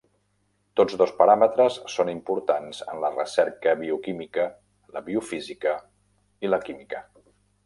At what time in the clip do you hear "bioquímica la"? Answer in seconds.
3.83-5.05